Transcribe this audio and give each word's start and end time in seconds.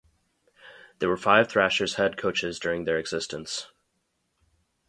There 0.97 1.09
were 1.09 1.15
five 1.15 1.47
Thrashers 1.47 1.93
head 1.93 2.17
coaches 2.17 2.57
during 2.57 2.85
their 2.85 2.97
existence. 2.97 3.67